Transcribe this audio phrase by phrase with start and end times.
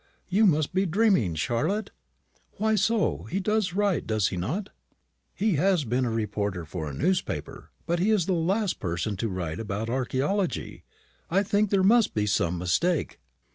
[0.29, 1.91] "You must be dreaming, Charlotte."
[2.53, 3.25] "Why so?
[3.25, 4.69] He does write, does he not?"
[5.31, 7.69] "He has been reporter for a newspaper.
[7.85, 10.83] But he is the last person to write about archaeology.
[11.29, 13.19] I think there must be some mistake."